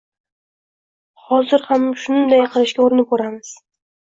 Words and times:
Hozir 1.25 1.67
ham 1.67 1.85
shunday 2.05 2.43
qilishga 2.57 2.85
urinib 2.89 3.11
ko‘ramiz. 3.15 3.55